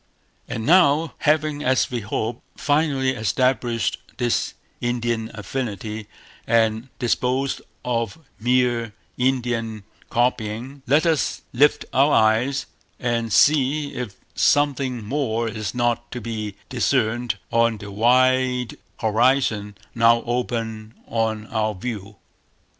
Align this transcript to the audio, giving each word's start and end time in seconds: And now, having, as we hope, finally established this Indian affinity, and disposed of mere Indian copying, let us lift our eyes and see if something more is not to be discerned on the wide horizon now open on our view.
And 0.47 0.65
now, 0.65 1.13
having, 1.19 1.63
as 1.63 1.91
we 1.91 1.99
hope, 1.99 2.41
finally 2.57 3.11
established 3.11 3.99
this 4.17 4.55
Indian 4.79 5.29
affinity, 5.35 6.07
and 6.47 6.89
disposed 6.97 7.61
of 7.85 8.17
mere 8.39 8.93
Indian 9.19 9.83
copying, 10.09 10.81
let 10.87 11.05
us 11.05 11.43
lift 11.53 11.85
our 11.93 12.11
eyes 12.13 12.65
and 12.99 13.31
see 13.31 13.93
if 13.93 14.15
something 14.33 15.05
more 15.05 15.47
is 15.47 15.75
not 15.75 16.09
to 16.13 16.19
be 16.19 16.55
discerned 16.67 17.37
on 17.51 17.77
the 17.77 17.91
wide 17.91 18.77
horizon 19.01 19.77
now 19.93 20.23
open 20.23 20.95
on 21.07 21.45
our 21.45 21.75
view. 21.75 22.15